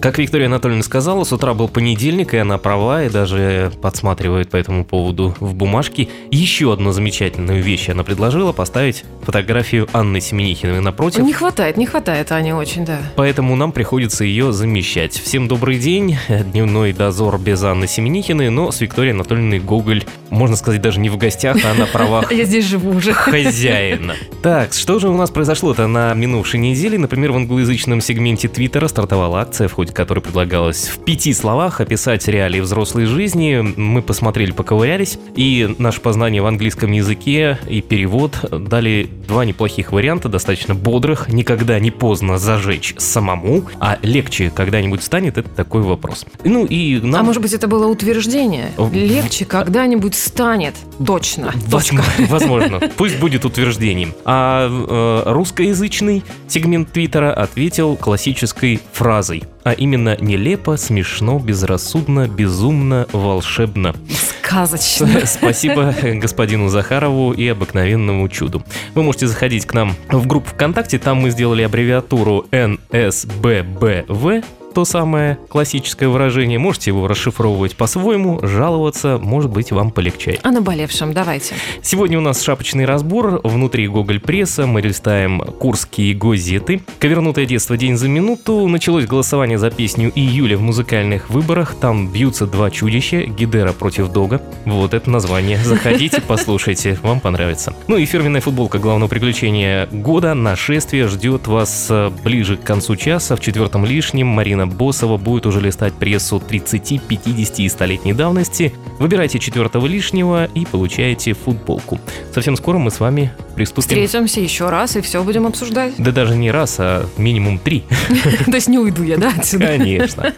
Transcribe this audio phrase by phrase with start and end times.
[0.00, 4.56] Как Виктория Анатольевна сказала, с утра был понедельник, и она права, и даже подсматривает по
[4.56, 6.08] этому поводу в бумажке.
[6.30, 11.22] Еще одну замечательную вещь она предложила поставить фотографию Анны Семенихиной напротив.
[11.22, 12.98] Не хватает, не хватает Ани очень, да.
[13.16, 15.12] Поэтому нам приходится ее замещать.
[15.12, 16.16] Всем добрый день.
[16.30, 21.18] Дневной дозор без Анны Семенихиной, но с Викторией Анатольевной Гоголь, можно сказать, даже не в
[21.18, 23.12] гостях, а на правах Я здесь живу уже.
[23.12, 24.14] хозяина.
[24.42, 26.96] Так, что же у нас произошло-то на минувшей неделе?
[26.96, 32.26] Например, в англоязычном сегменте Твиттера стартовала акция, в ходе которой предлагалось в пяти словах описать
[32.28, 33.60] реалии взрослой жизни.
[33.76, 40.28] Мы посмотрели, поковырялись, и наше познание в английском языке и перевод дали два неплохих варианта,
[40.28, 41.28] достаточно бодрых.
[41.28, 46.26] Никогда не поздно зажечь самому, а легче когда-нибудь станет, это такой вопрос.
[46.44, 47.20] Ну и нам...
[47.20, 48.72] А может быть, это было утверждение?
[48.92, 50.74] Легче когда-нибудь станет.
[51.04, 51.52] Точно.
[51.70, 51.70] Точка.
[51.70, 52.80] Возможно, возможно.
[52.96, 54.14] Пусть будет утверждением.
[54.24, 59.44] А э, русскоязычный сегмент Твиттера ответил классической фразой.
[59.62, 63.94] А именно нелепо, смешно, безрассудно, безумно, волшебно.
[64.42, 65.26] Сказочно.
[65.26, 68.62] Спасибо господину Захарову и обыкновенному чуду.
[68.94, 74.44] Вы можете заходить к нам в группу ВКонтакте, там мы сделали аббревиатуру НСББВ,
[74.74, 76.58] то самое классическое выражение.
[76.58, 80.40] Можете его расшифровывать по-своему, жаловаться, может быть, вам полегчает.
[80.42, 81.54] О наболевшем, давайте.
[81.82, 83.40] Сегодня у нас шапочный разбор.
[83.42, 86.82] Внутри Гоголь Пресса мы листаем курские газеты.
[86.98, 88.66] Ковернутое детство день за минуту.
[88.68, 91.74] Началось голосование за песню июля в музыкальных выборах.
[91.74, 93.22] Там бьются два чудища.
[93.22, 94.40] Гидера против Дога.
[94.64, 95.58] Вот это название.
[95.58, 96.98] Заходите, послушайте.
[97.02, 97.74] Вам понравится.
[97.88, 100.34] Ну и фирменная футболка главного приключения года.
[100.34, 103.36] Нашествие ждет вас э, ближе к концу часа.
[103.36, 108.72] В четвертом лишнем Марина Босова будет уже листать прессу 30, 50 и 100-летней давности.
[108.98, 111.98] Выбирайте четвертого лишнего и получаете футболку.
[112.34, 113.82] Совсем скоро мы с вами приступим.
[113.82, 115.94] Встретимся еще раз и все будем обсуждать.
[115.98, 117.84] Да даже не раз, а минимум три.
[118.46, 119.66] То есть не уйду я, да, отсюда?
[119.66, 120.32] Конечно.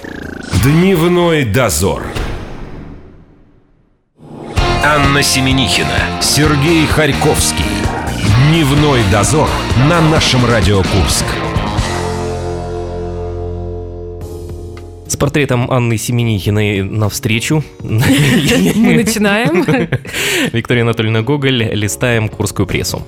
[0.62, 2.02] Дневной дозор.
[4.82, 7.64] Анна Семенихина, Сергей Харьковский.
[8.48, 9.48] Дневной дозор
[9.88, 11.26] на нашем Радио Курск.
[15.20, 17.62] Портретом Анны Семенихиной навстречу.
[17.80, 19.64] Мы начинаем.
[20.52, 23.02] Виктория Анатольевна Гоголь, листаем курскую прессу.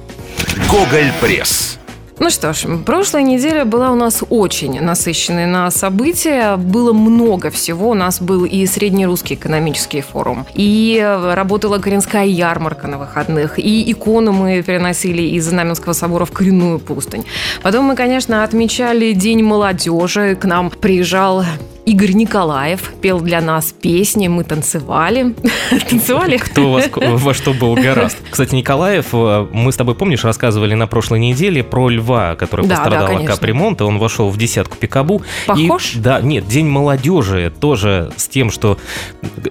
[0.71, 1.79] Гоголь Пресс.
[2.19, 6.57] Ну что ж, прошлая неделя была у нас очень насыщенной на события.
[6.57, 7.91] Было много всего.
[7.91, 11.03] У нас был и Среднерусский экономический форум, и
[11.35, 17.25] работала Коренская ярмарка на выходных, и икону мы переносили из Знаменского собора в Коренную пустынь.
[17.63, 20.37] Потом мы, конечно, отмечали День молодежи.
[20.37, 21.45] К нам приезжал
[21.85, 25.35] Игорь Николаев, пел для нас песни, мы танцевали.
[25.91, 26.37] Танцевали?
[26.37, 28.19] Кто во, ск- во что был гораст.
[28.31, 32.77] Кстати, Николаев, э, мы с тобой, помнишь, рассказывали на прошлой неделе про льва, который Да,
[32.77, 33.35] да, пострадал от конечно.
[33.35, 33.85] капремонта.
[33.85, 35.23] Он вошел в десятку пикабу.
[35.47, 35.97] Похож?
[35.97, 38.79] И, да, нет, День молодежи тоже с тем, что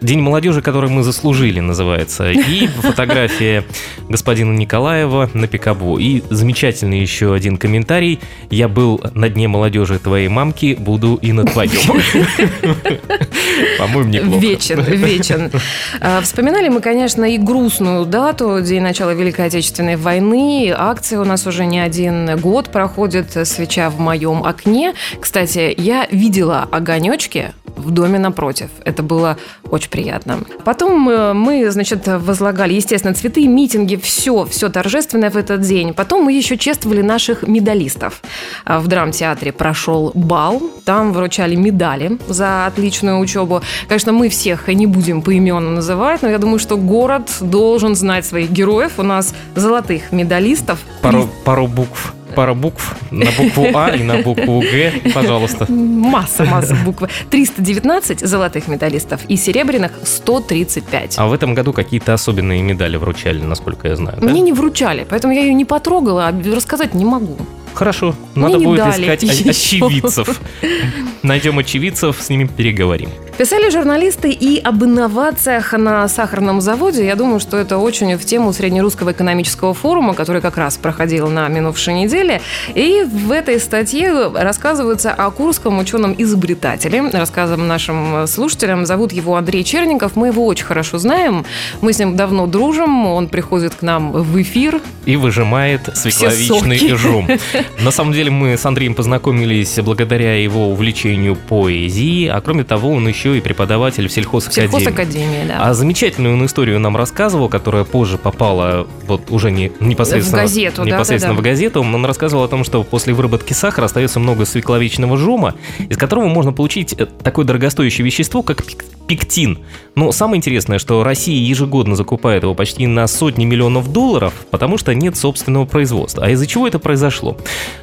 [0.01, 2.31] День молодежи, который мы заслужили, называется.
[2.31, 3.65] И фотография
[4.07, 5.97] господина Николаева на пикабу.
[5.97, 8.21] И замечательный еще один комментарий.
[8.49, 11.71] Я был на дне молодежи твоей мамки, буду и на твоем.
[13.79, 14.39] По-моему, неплохо.
[14.39, 15.51] Вечен, вечен.
[15.99, 20.73] А, Вспоминали мы, конечно, и грустную дату, день начала Великой Отечественной войны.
[20.75, 24.93] Акция у нас уже не один год проходит, свеча в моем окне.
[25.19, 28.69] Кстати, я видела огонечки в доме напротив.
[28.85, 29.37] Это было
[29.69, 30.39] очень приятно.
[30.63, 35.93] Потом э, мы, значит, возлагали, естественно, цветы, митинги, все, все торжественное в этот день.
[35.93, 38.21] Потом мы еще чествовали наших медалистов.
[38.65, 43.61] А В драмтеатре прошел бал, там вручали медали за отличную учебу.
[43.87, 48.51] Конечно, мы всех не будем поименно называть, но я думаю, что город должен знать своих
[48.51, 48.93] героев.
[48.97, 50.79] У нас золотых медалистов.
[51.01, 52.13] Пару, пару букв.
[52.35, 55.65] Пара букв на букву А и на букву Г, пожалуйста.
[55.69, 57.03] Масса, масса букв.
[57.29, 61.15] 319 золотых медалистов и серебряных 135.
[61.17, 64.17] А в этом году какие-то особенные медали вручали, насколько я знаю.
[64.21, 64.29] да?
[64.29, 67.35] Мне не вручали, поэтому я ее не потрогала, а рассказать не могу.
[67.73, 69.49] Хорошо, Мне надо будет дали искать еще.
[69.49, 70.39] очевидцев.
[71.23, 73.09] Найдем очевидцев, с ними переговорим.
[73.37, 77.05] Писали журналисты и об инновациях на сахарном заводе.
[77.05, 81.47] Я думаю, что это очень в тему Среднерусского экономического форума, который как раз проходил на
[81.47, 82.41] минувшей неделе.
[82.75, 87.01] И в этой статье рассказывается о курском ученом-изобретателе.
[87.09, 88.85] Рассказом нашим слушателям.
[88.85, 90.15] Зовут его Андрей Черников.
[90.15, 91.45] Мы его очень хорошо знаем.
[91.81, 93.07] Мы с ним давно дружим.
[93.07, 94.81] Он приходит к нам в эфир.
[95.05, 97.27] И выжимает свекловичный жум.
[97.79, 103.07] На самом деле мы с Андреем познакомились благодаря его увлечению поэзией, а кроме того он
[103.07, 104.69] еще и преподаватель в сельхозакадемии.
[104.69, 105.69] Сельхозакадемии, да.
[105.69, 110.83] А замечательную он историю нам рассказывал, которая позже попала вот уже не непосредственно, В газету,
[110.83, 111.41] да, непосредственно да, да.
[111.41, 111.81] в газету.
[111.81, 115.55] Он рассказывал о том, что после выработки сахара остается много свекловичного жома,
[115.89, 118.63] из которого можно получить э, такое дорогостоящее вещество, как
[119.07, 119.59] пектин.
[119.95, 124.95] Но самое интересное, что Россия ежегодно закупает его почти на сотни миллионов долларов, потому что
[124.95, 126.25] нет собственного производства.
[126.25, 127.37] А из-за чего это произошло?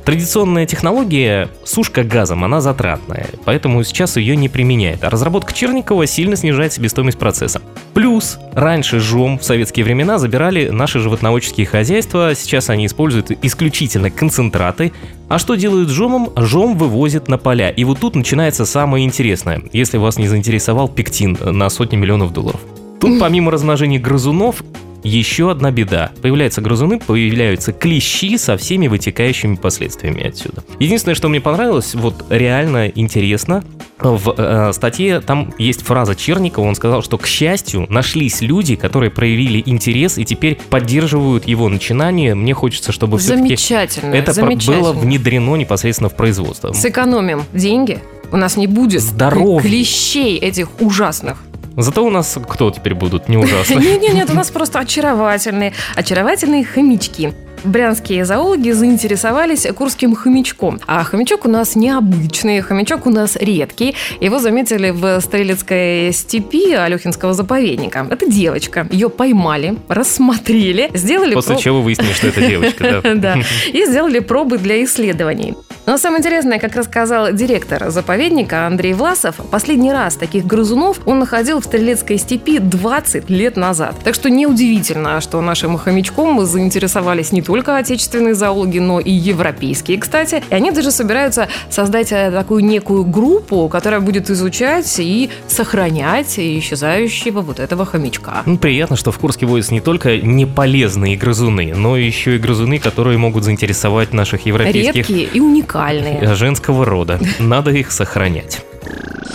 [0.05, 5.05] Традиционная технология сушка газом, она затратная, поэтому сейчас ее не применяет.
[5.05, 7.61] А разработка Черникова сильно снижает себестоимость процесса.
[7.93, 14.93] Плюс, раньше жом в советские времена забирали наши животноводческие хозяйства, сейчас они используют исключительно концентраты.
[15.29, 16.31] А что делают жомом?
[16.37, 17.69] Жом вывозят на поля.
[17.69, 22.61] И вот тут начинается самое интересное, если вас не заинтересовал пектин на сотни миллионов долларов.
[22.99, 24.65] Тут помимо размножения грызунов,
[25.03, 26.11] еще одна беда.
[26.23, 30.63] Появляются грызуны, появляются клещи со всеми вытекающими последствиями отсюда.
[30.79, 33.65] Единственное, что мне понравилось, вот реально интересно,
[33.99, 39.11] в э, статье там есть фраза Черникова, он сказал, что, к счастью, нашлись люди, которые
[39.11, 42.35] проявили интерес и теперь поддерживают его начинание.
[42.35, 44.81] Мне хочется, чтобы все-таки Замечательно, это замечательно.
[44.81, 46.73] было внедрено непосредственно в производство.
[46.73, 47.99] Сэкономим деньги,
[48.31, 49.69] у нас не будет Здоровье.
[49.69, 51.39] клещей этих ужасных.
[51.81, 53.29] Зато у нас кто теперь будут?
[53.29, 53.75] Не ужасно.
[53.79, 57.33] Нет, нет, нет, у нас просто очаровательные, очаровательные хомячки.
[57.65, 60.79] Брянские зоологи заинтересовались курским хомячком.
[60.87, 63.95] А хомячок у нас необычный, хомячок у нас редкий.
[64.21, 68.07] Его заметили в Стрелецкой степи Алехинского заповедника.
[68.11, 68.87] Это девочка.
[68.91, 71.35] Ее поймали, рассмотрели, сделали...
[71.35, 73.15] После про- чего выяснилось, что это девочка, да.
[73.19, 73.37] Да.
[73.73, 75.55] И сделали пробы для исследований.
[75.89, 81.63] Но самое интересное, как рассказал директор заповедника Андрей Власов, последний раз таких грызунов он находил
[81.63, 83.97] в Стрелецкой степи 20 лет назад.
[84.05, 90.43] Так что неудивительно, что нашим хомячком заинтересовались не только отечественные зоологи, но и европейские, кстати.
[90.51, 97.41] И они даже собираются создать э, такую некую группу, которая будет изучать и сохранять исчезающего
[97.41, 98.43] вот этого хомячка.
[98.45, 103.17] Ну, приятно, что в Курске водятся не только неполезные грызуны, но еще и грызуны, которые
[103.17, 105.78] могут заинтересовать наших европейских Редкие и уникальные.
[105.79, 107.21] Э, женского рода.
[107.39, 108.65] Надо их сохранять.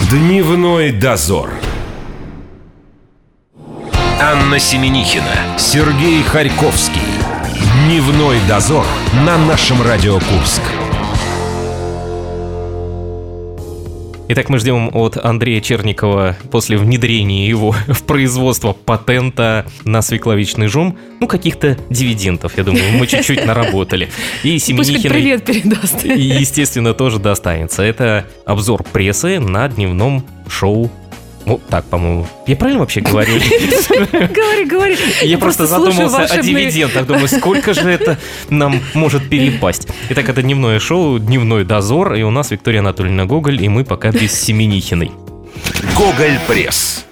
[0.09, 1.49] Дневной дозор.
[4.21, 7.01] Анна Семенихина, Сергей Харьковский.
[7.85, 8.85] Дневной дозор
[9.25, 10.61] на нашем Радио Курск.
[14.35, 20.97] Итак, мы ждем от Андрея Черникова после внедрения его в производство патента на свекловичный жом,
[21.19, 24.09] ну, каких-то дивидендов, я думаю, мы чуть-чуть наработали.
[24.41, 26.03] И Семенихиной, привет передаст.
[26.03, 27.83] и, естественно, тоже достанется.
[27.83, 30.89] Это обзор прессы на дневном шоу
[31.45, 32.25] вот так, по-моему.
[32.47, 33.33] Я правильно вообще говорю?
[34.11, 34.97] Говори, говори.
[35.23, 37.05] Я просто задумался о дивидендах.
[37.05, 38.17] Думаю, сколько же это
[38.49, 39.87] нам может перепасть.
[40.09, 42.13] Итак, это дневное шоу, дневной дозор.
[42.13, 45.11] И у нас Виктория Анатольевна Гоголь, и мы пока без Семенихиной.
[45.95, 47.05] Гоголь Пресс.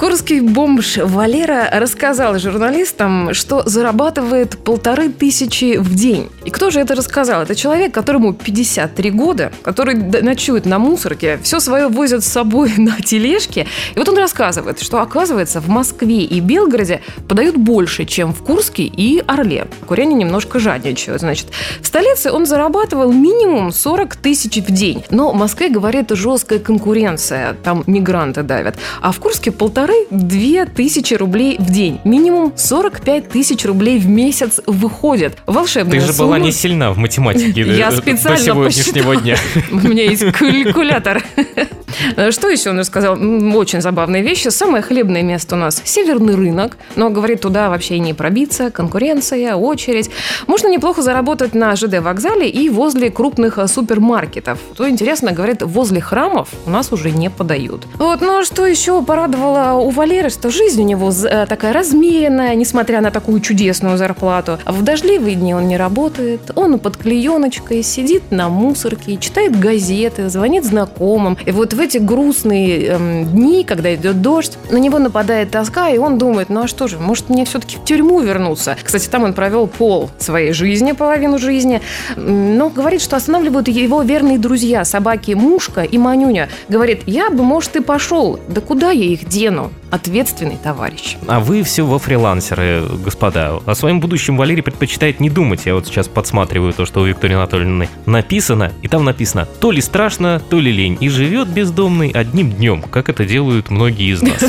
[0.00, 6.30] Курский бомж Валера рассказал журналистам, что зарабатывает полторы тысячи в день.
[6.46, 7.42] И кто же это рассказал?
[7.42, 12.96] Это человек, которому 53 года, который ночует на мусорке, все свое возят с собой на
[13.02, 13.66] тележке.
[13.94, 18.84] И вот он рассказывает, что, оказывается, в Москве и Белгороде подают больше, чем в Курске
[18.84, 19.66] и Орле.
[19.86, 21.20] Куряне немножко жадничают.
[21.20, 21.48] Значит,
[21.82, 25.04] в столице он зарабатывал минимум 40 тысяч в день.
[25.10, 27.54] Но в Москве, говорит, жесткая конкуренция.
[27.62, 28.76] Там мигранты давят.
[29.02, 32.00] А в Курске полторы две тысячи рублей в день.
[32.04, 35.38] Минимум 45 тысяч рублей в месяц выходит.
[35.46, 36.26] Волшебная Ты же сумма.
[36.28, 39.16] была не сильна в математике Я э, специально до сегодняшнего посчитала.
[39.16, 39.36] дня.
[39.70, 41.22] У меня есть калькулятор.
[42.30, 43.14] Что еще он рассказал?
[43.14, 44.48] Очень забавные вещи.
[44.48, 46.76] Самое хлебное место у нас– северный рынок.
[46.96, 48.70] Но, говорит, туда вообще и не пробиться.
[48.70, 50.10] Конкуренция, очередь.
[50.46, 54.58] Можно неплохо заработать на ЖД-вокзале и возле крупных а, супермаркетов.
[54.76, 57.86] То интересно, говорит, возле храмов у нас уже не подают.
[57.98, 62.54] Вот, ну а что еще порадовало у Валеры, что жизнь у него э, такая размеренная,
[62.54, 64.58] несмотря на такую чудесную зарплату.
[64.66, 70.64] В дождливые дни он не работает, он под клееночкой сидит на мусорке, читает газеты, звонит
[70.64, 71.36] знакомым.
[71.44, 75.98] И вот в эти грустные эм, дни, когда идет дождь, на него нападает тоска, и
[75.98, 78.76] он думает, ну а что же, может мне все-таки в тюрьму вернуться?
[78.82, 81.80] Кстати, там он провел пол своей жизни, половину жизни,
[82.16, 86.48] но говорит, что останавливают его верные друзья, собаки Мушка и Манюня.
[86.68, 89.72] Говорит, я бы, может, и пошел, да куда я их дену?
[89.90, 91.16] Ответственный товарищ.
[91.26, 93.58] А вы все во фрилансеры, господа.
[93.66, 95.62] О своем будущем Валерий предпочитает не думать.
[95.66, 99.80] Я вот сейчас подсматриваю то, что у Виктории Анатольевны написано, и там написано то ли
[99.80, 100.96] страшно, то ли лень.
[101.00, 104.40] И живет без бездомный одним днем, как это делают многие из нас.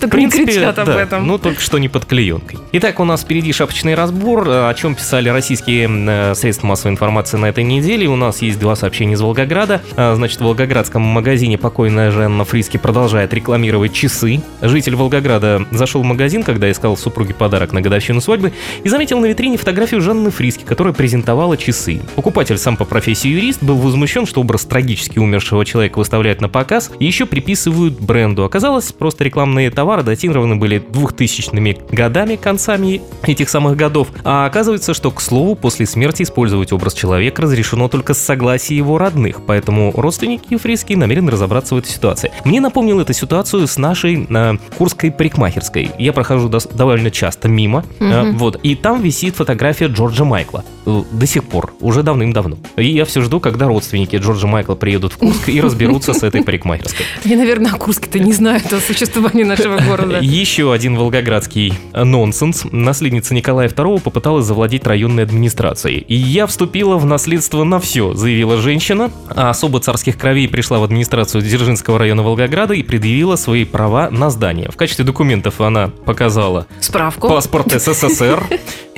[0.00, 1.26] Только не кричат об этом.
[1.26, 2.58] Ну, только что не под клеенкой.
[2.72, 7.46] Итак, у нас впереди шапочный разбор, о чем писали российские э, средства массовой информации на
[7.46, 8.08] этой неделе.
[8.08, 9.80] У нас есть два сообщения из Волгограда.
[9.96, 14.42] А, Значит, в волгоградском магазине покойная Жанна Фриски продолжает рекламировать часы.
[14.60, 18.52] Житель Волгограда зашел в магазин, когда искал супруге подарок на годовщину свадьбы,
[18.82, 22.00] и заметил на витрине фотографию Жанны Фриски, которая презентовала часы.
[22.16, 26.00] Покупатель сам по профессии юрист был возмущен, что образ трагически умершего человека
[26.40, 28.44] выставляют на показ и еще приписывают бренду.
[28.44, 34.08] Оказалось, просто рекламные товары датированы были 2000-ми годами, концами этих самых годов.
[34.24, 38.98] А оказывается, что, к слову, после смерти использовать образ человека разрешено только с согласия его
[38.98, 42.30] родных, поэтому родственники Фриски намерены разобраться в этой ситуации.
[42.44, 45.90] Мне напомнил эту ситуацию с нашей э, курской парикмахерской.
[45.98, 50.64] Я прохожу дос- довольно часто мимо, э, вот, и там висит фотография Джорджа Майкла.
[50.86, 52.56] Э, До сих пор, уже давным-давно.
[52.76, 56.42] И я все жду, когда родственники Джорджа Майкла приедут в Курск и разберутся с этой
[56.42, 57.04] парикмахерской.
[57.24, 60.18] Я, наверное, Курске-то не знают о существовании нашего города.
[60.20, 62.64] Еще один волгоградский нонсенс.
[62.70, 65.98] Наследница Николая II попыталась завладеть районной администрацией.
[65.98, 69.10] И я вступила в наследство на все, заявила женщина.
[69.28, 74.30] А особо царских кровей пришла в администрацию Дзержинского района Волгограда и предъявила свои права на
[74.30, 74.70] здание.
[74.70, 77.28] В качестве документов она показала Справку.
[77.28, 78.42] паспорт СССР,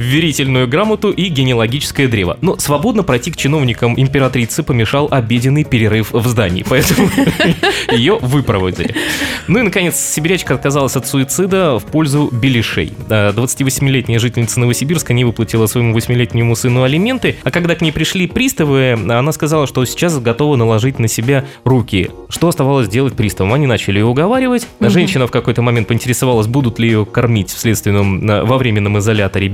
[0.02, 2.36] верительную грамоту и генеалогическое древо.
[2.40, 7.08] Но свободно пройти к чиновникам императрицы помешал обеденный перерыв в здании, поэтому
[7.92, 8.94] ее выпроводили.
[9.48, 12.92] Ну и, наконец, сибирячка отказалась от суицида в пользу беляшей.
[13.08, 18.26] А, 28-летняя жительница Новосибирска не выплатила своему 8-летнему сыну алименты, а когда к ней пришли
[18.26, 22.10] приставы, она сказала, что сейчас готова наложить на себя руки.
[22.28, 23.52] Что оставалось делать приставам?
[23.52, 24.66] Они начали ее уговаривать.
[24.80, 29.48] Женщина в какой-то момент поинтересовалась, будут ли ее кормить в следственном, во временном изоляторе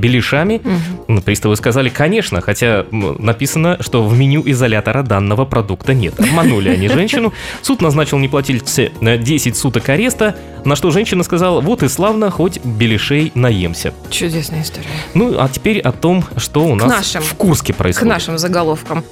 [0.44, 0.60] беляшами.
[1.08, 6.18] Ну, Приставы сказали, конечно, хотя написано, что в меню изолятора данного продукта нет.
[6.20, 7.32] Обманули они женщину.
[7.62, 12.60] Суд назначил неплательце на 10 суток ареста, на что женщина сказала, вот и славно, хоть
[12.64, 13.92] беляшей наемся.
[14.10, 14.86] Чудесная история.
[15.14, 17.22] Ну, а теперь о том, что у нас нашим.
[17.22, 18.08] в Курске К происходит.
[18.08, 19.04] нашим заголовкам.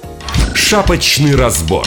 [0.53, 1.85] Шапочный разбор.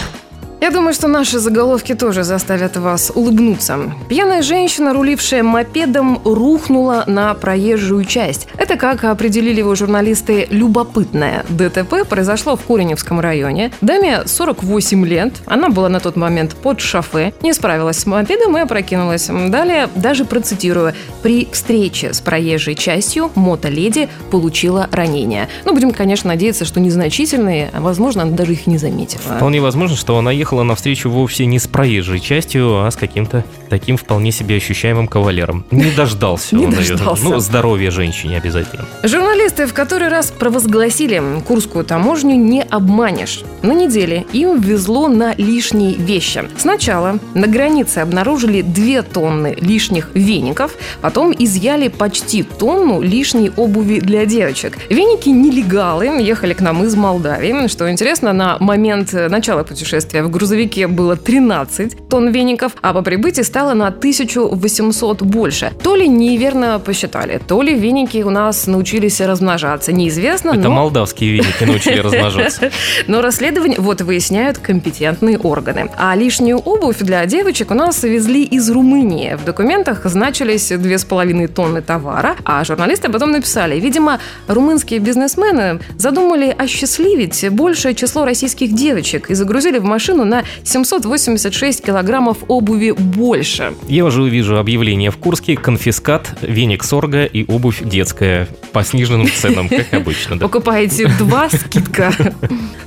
[0.61, 3.79] Я думаю, что наши заголовки тоже заставят вас улыбнуться.
[4.11, 8.47] Пьяная женщина, рулившая мопедом, рухнула на проезжую часть.
[8.59, 13.73] Это, как определили его журналисты, любопытное ДТП произошло в Куреневском районе.
[13.81, 18.61] Даме 48 лет, она была на тот момент под шофе, не справилась с мопедом и
[18.61, 19.31] опрокинулась.
[19.49, 25.49] Далее, даже процитирую, при встрече с проезжей частью мотоледи получила ранения.
[25.65, 29.23] Ну, будем, конечно, надеяться, что незначительные, а возможно, она даже их не заметила.
[29.23, 33.97] Вполне возможно, что она ехала навстречу вовсе не с проезжей частью, а с каким-то таким
[33.97, 35.65] вполне себе ощущаемым кавалером.
[35.71, 36.97] Не дождался он ее.
[37.23, 38.85] Ну, здоровья женщине обязательно.
[39.03, 43.43] Журналисты в который раз провозгласили, Курскую таможню не обманешь.
[43.63, 46.45] На неделе им везло на лишние вещи.
[46.57, 54.27] Сначала на границе обнаружили 2 тонны лишних веников, потом изъяли почти тонну лишней обуви для
[54.27, 54.79] девочек.
[54.89, 57.69] Веники нелегалы ехали к нам из Молдавии.
[57.69, 63.43] Что интересно, на момент начала путешествия в грузовике было 13 тонн веников, а по прибытии
[63.43, 65.71] стало на 1800 больше.
[65.83, 69.93] То ли неверно посчитали, то ли веники у нас научились размножаться.
[69.93, 70.71] Неизвестно, Это но...
[70.71, 72.71] молдавские веники научили размножаться.
[73.07, 75.91] Но расследование вот выясняют компетентные органы.
[75.99, 79.35] А лишнюю обувь для девочек у нас везли из Румынии.
[79.35, 87.47] В документах значились 2,5 тонны товара, а журналисты потом написали, видимо, румынские бизнесмены задумали осчастливить
[87.51, 93.75] большее число российских девочек и загрузили в машину на 786 килограммов обуви больше.
[93.89, 99.69] Я уже увижу объявление в Курске, конфискат, веник сорга и обувь детская по сниженным ценам,
[99.69, 100.37] как обычно.
[100.37, 100.47] да.
[100.47, 102.13] Покупаете два скидка.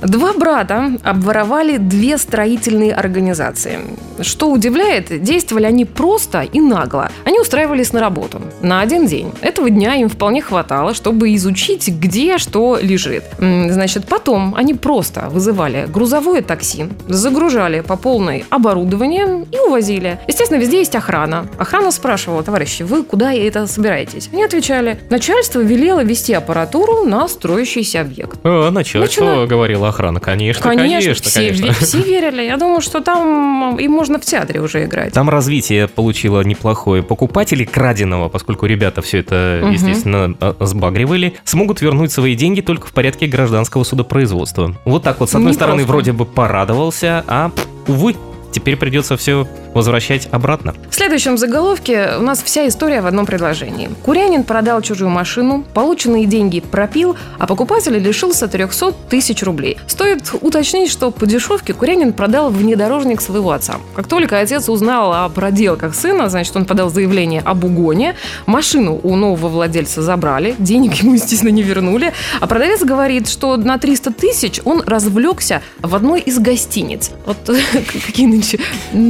[0.02, 3.78] Два брата обворовали две строительные организации.
[4.20, 7.10] Что удивляет, действовали они просто и нагло.
[7.24, 9.32] Они устраивались на работу на один день.
[9.42, 13.24] Этого дня им вполне хватало, чтобы изучить, где что лежит.
[13.38, 20.18] Значит, потом они просто вызывали грузовое такси, загружали по полной оборудование и увозили.
[20.28, 21.46] Естественно, везде есть охрана.
[21.58, 24.28] Охрана спрашивала, товарищи, вы куда это собираетесь?
[24.32, 28.38] Они отвечали, начальство велело вести аппаратуру на строящийся объект.
[28.44, 30.20] А, начальство Начина- говорила охрана.
[30.20, 31.66] Конечно, Конечно, конечно, все, конечно.
[31.66, 32.42] ве- все верили.
[32.42, 35.12] Я думаю, что там им можно в театре уже играть.
[35.12, 37.02] Там развитие получило неплохое.
[37.02, 39.72] Покупатели краденого, поскольку ребята все это, Мгм.
[39.72, 44.76] естественно, а, сбагривали, смогут вернуть свои деньги только в порядке гражданского судопроизводства.
[44.84, 45.64] Вот так вот, с одной Непросто.
[45.64, 47.52] стороны, вроде бы порадовался, а,
[47.86, 48.16] увы,
[48.52, 50.74] теперь придется все возвращать обратно.
[50.88, 53.90] В следующем заголовке у нас вся история в одном предложении.
[54.02, 59.78] Курянин продал чужую машину, полученные деньги пропил, а покупатель лишился 300 тысяч рублей.
[59.86, 63.76] Стоит уточнить, что по дешевке Курянин продал внедорожник своего отца.
[63.94, 68.14] Как только отец узнал о проделках сына, значит, он подал заявление об угоне,
[68.46, 73.78] машину у нового владельца забрали, денег ему, естественно, не вернули, а продавец говорит, что на
[73.78, 77.10] 300 тысяч он развлекся в одной из гостиниц.
[77.26, 77.36] Вот
[78.06, 78.58] какие нынче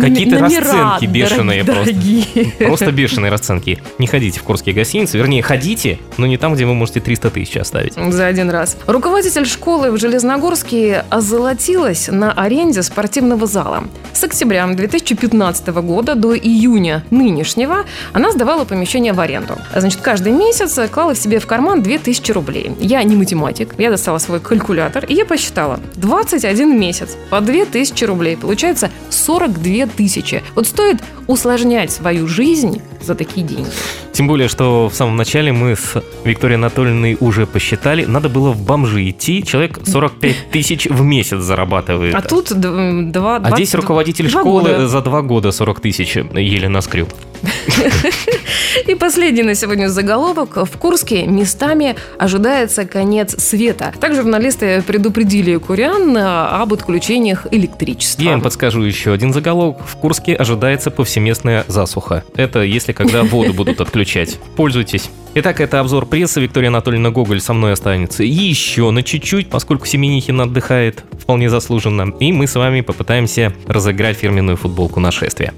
[0.00, 1.92] Какие-то расценки бешеные дорог- просто.
[1.94, 2.52] дорогие.
[2.58, 3.82] Просто бешеные расценки.
[3.99, 7.56] Не ходите в курские гостиницы, вернее, ходите, но не там, где вы можете 300 тысяч
[7.56, 7.94] оставить.
[7.94, 8.76] За один раз.
[8.87, 13.84] Руководитель школы в Железногорске озолотилась на аренде спортивного зала.
[14.12, 19.56] С октября 2015 года до июня нынешнего она сдавала помещение в аренду.
[19.75, 22.70] Значит, каждый месяц клала в себе в карман 2000 рублей.
[22.78, 25.80] Я не математик, я достала свой калькулятор и я посчитала.
[25.96, 28.37] 21 месяц по 2000 рублей.
[28.37, 30.42] Получается 42 тысячи.
[30.54, 33.68] Вот стоит усложнять свою жизнь за такие деньги.
[34.12, 38.62] Тем более, что в самом начале мы с Викторией Анатольевной уже посчитали, надо было в
[38.62, 42.14] бомжи идти, человек 45 тысяч в месяц зарабатывает.
[42.14, 43.36] А тут два...
[43.36, 44.88] А здесь 20 руководитель школы года.
[44.88, 47.08] за два года 40 тысяч еле наскреб.
[48.86, 50.56] И последний на сегодня заголовок.
[50.56, 53.92] В Курске местами ожидается конец света.
[54.00, 58.22] Также журналисты предупредили курян а, об отключениях электричества.
[58.22, 59.78] Я им подскажу еще один заголовок.
[59.86, 62.24] В Курске ожидается повсеместная засуха.
[62.36, 64.38] Это если когда воду будут отключать.
[64.56, 65.10] Пользуйтесь.
[65.36, 66.40] Итак, это обзор прессы.
[66.40, 72.14] Виктория Анатольевна Гоголь со мной останется еще на чуть-чуть, поскольку Семенихин отдыхает вполне заслуженно.
[72.20, 75.52] И мы с вами попытаемся разыграть фирменную футболку нашествия.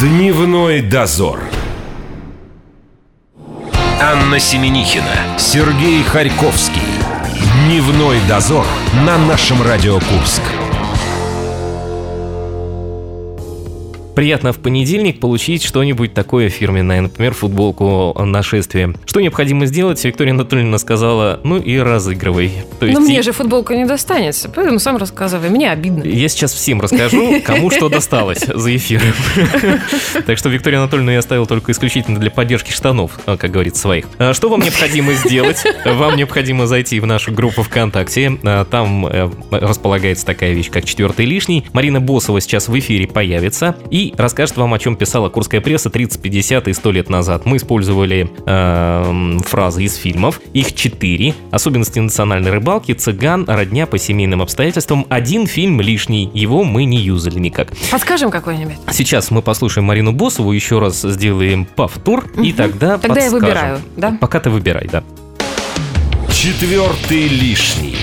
[0.00, 1.40] Дневной дозор.
[4.00, 6.82] Анна Семенихина, Сергей Харьковский.
[7.64, 8.64] Дневной дозор
[9.04, 10.42] на нашем Радио Курск.
[14.18, 18.92] Приятно в понедельник получить что-нибудь такое фирменное, например, футболку нашествия.
[19.06, 22.50] Что необходимо сделать, Виктория Анатольевна сказала, ну и разыгрывай.
[22.80, 25.50] То Но есть мне и- же футболка не достанется, поэтому сам рассказывай.
[25.50, 26.02] Мне обидно.
[26.02, 29.00] Я сейчас всем расскажу, кому что досталось за эфир.
[30.26, 34.06] Так что Виктория Анатольевна я оставил только исключительно для поддержки штанов, а, как говорится, своих.
[34.18, 35.62] А Что вам необходимо сделать?
[35.84, 38.36] Вам необходимо зайти в нашу группу ВКонтакте.
[38.42, 41.64] А, Там э, располагается такая вещь, как четвертый лишний.
[41.72, 46.20] Марина Босова сейчас в эфире появится и расскажет вам, о чем писала курская пресса 30,
[46.20, 47.44] 50 и 100 лет назад.
[47.46, 50.40] Мы использовали эм, фразы из фильмов.
[50.52, 51.34] Их четыре.
[51.50, 55.06] Особенности национальной рыбалки, цыган, родня по семейным обстоятельствам.
[55.08, 56.30] Один фильм лишний.
[56.34, 57.72] Его мы не юзали никак.
[57.90, 58.76] Подскажем какой-нибудь.
[58.92, 63.32] Сейчас мы послушаем Марину Босову, еще раз сделаем повтор, и тогда Тогда я подскажем.
[63.40, 64.18] выбираю, да?
[64.20, 65.02] Пока ты выбирай, да.
[66.32, 67.96] Четвертый лишний.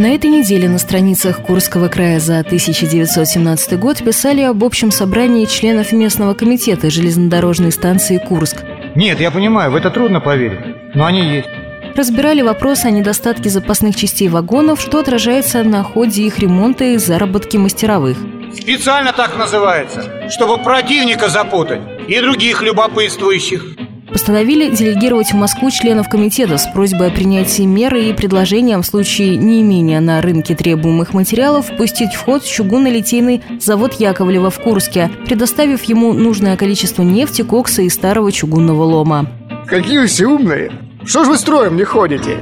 [0.00, 5.92] На этой неделе на страницах Курского края за 1917 год писали об общем собрании членов
[5.92, 8.64] местного комитета железнодорожной станции Курск.
[8.94, 11.48] Нет, я понимаю, в это трудно поверить, но они есть.
[11.94, 17.58] Разбирали вопрос о недостатке запасных частей вагонов, что отражается на ходе их ремонта и заработки
[17.58, 18.16] мастеровых.
[18.54, 23.76] Специально так называется, чтобы противника запутать и других любопытствующих.
[24.12, 29.36] Постановили делегировать в Москву членов комитета с просьбой о принятии меры и предложением в случае
[29.36, 36.12] неимения на рынке требуемых материалов пустить в ход чугунно-литейный завод Яковлева в Курске, предоставив ему
[36.12, 39.26] нужное количество нефти, кокса и старого чугунного лома.
[39.66, 40.72] Какие вы все умные!
[41.04, 42.38] Что ж вы строем не ходите?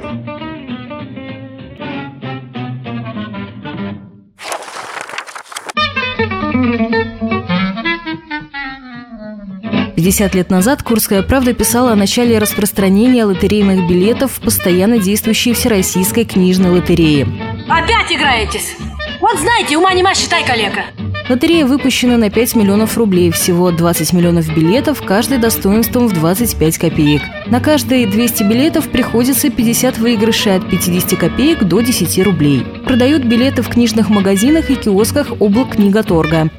[10.09, 16.25] 50 лет назад «Курская правда» писала о начале распространения лотерейных билетов в постоянно действующей Всероссийской
[16.25, 17.29] книжной лотерее.
[17.69, 18.75] Опять играетесь?
[19.21, 20.85] Вот знаете, ума нема, считай, калека.
[21.29, 27.21] Лотерея выпущена на 5 миллионов рублей, всего 20 миллионов билетов, каждый достоинством в 25 копеек.
[27.49, 32.65] На каждые 200 билетов приходится 50 выигрышей от 50 копеек до 10 рублей.
[32.87, 36.51] Продают билеты в книжных магазинах и киосках облак тут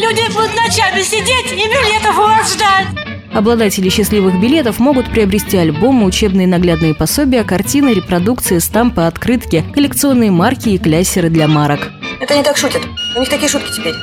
[0.00, 2.86] люди будут ночами сидеть и билетов у вас ждать.
[3.32, 10.70] Обладатели счастливых билетов могут приобрести альбомы, учебные наглядные пособия, картины, репродукции, стампы, открытки, коллекционные марки
[10.70, 11.90] и кляссеры для марок.
[12.20, 12.82] Это не так шутят.
[13.16, 13.94] У них такие шутки теперь.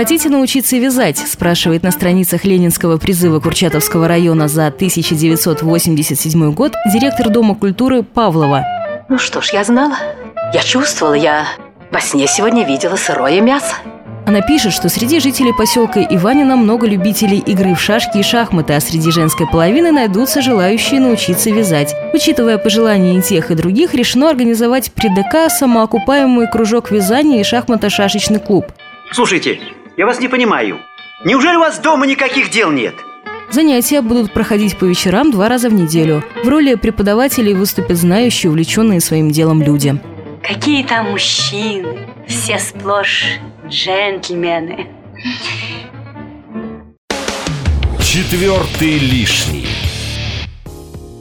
[0.00, 1.18] Хотите научиться вязать?
[1.18, 8.64] спрашивает на страницах Ленинского призыва Курчатовского района за 1987 год директор Дома культуры Павлова.
[9.10, 9.98] Ну что ж, я знала.
[10.54, 11.44] Я чувствовала, я
[11.92, 13.74] во сне сегодня видела сырое мясо.
[14.26, 18.80] Она пишет, что среди жителей поселка Иванина много любителей игры в шашки и шахматы, а
[18.80, 21.94] среди женской половины найдутся желающие научиться вязать.
[22.14, 28.38] Учитывая пожелания и тех, и других, решено организовать при ДК самоокупаемый кружок вязания и шахмато-шашечный
[28.38, 28.64] клуб.
[29.12, 29.60] Слушайте,
[30.00, 30.78] я вас не понимаю.
[31.26, 32.94] Неужели у вас дома никаких дел нет?
[33.50, 36.24] Занятия будут проходить по вечерам два раза в неделю.
[36.42, 40.00] В роли преподавателей выступят знающие, увлеченные своим делом люди.
[40.42, 43.26] Какие там мужчины, все сплошь
[43.68, 44.86] джентльмены.
[48.02, 49.66] Четвертый лишний.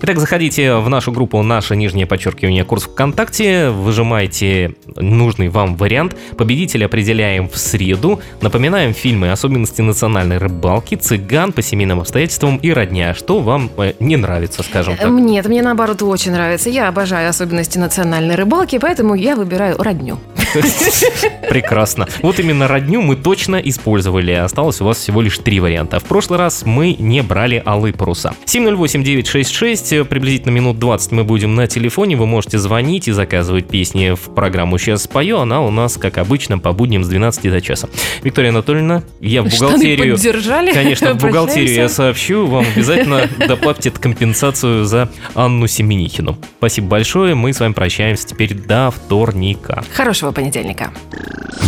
[0.02, 6.16] Итак, заходите в нашу группу «Наше нижнее подчеркивание курс ВКонтакте», выжимайте нужный вам вариант.
[6.38, 8.22] Победителя определяем в среду.
[8.42, 13.14] Напоминаем фильмы «Особенности национальной рыбалки», «Цыган», «По семейным обстоятельствам» и «Родня».
[13.14, 15.10] Что вам э, не нравится, скажем так?
[15.10, 16.70] Нет, мне наоборот очень нравится.
[16.70, 20.18] Я обожаю особенности национальной рыбалки, поэтому я выбираю родню.
[21.50, 22.08] Прекрасно.
[22.22, 24.32] Вот именно родню мы точно использовали.
[24.32, 26.00] Осталось у вас всего лишь три варианта.
[26.00, 28.34] В прошлый раз мы не брали алые паруса.
[28.46, 32.16] 708-966, приблизительно минут 20 мы будем на телефоне.
[32.16, 35.40] Вы можете звонить и заказывать песни в программу «Сейчас спою».
[35.40, 37.90] Она у нас, как обычно, по будням с 12 до часа.
[38.24, 40.16] Виктория Анатольевна, я в бухгалтерию...
[40.16, 40.74] поддержали.
[40.74, 42.46] Конечно, в бухгалтерию я сообщу.
[42.48, 46.38] Вам обязательно доплатят компенсацию за Анну Семенихину.
[46.58, 47.36] Спасибо большое.
[47.36, 49.84] Мы с вами прощаемся теперь до вторника.
[49.94, 50.92] Хорошего понедельника.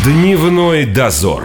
[0.05, 1.43] Дневной дозор.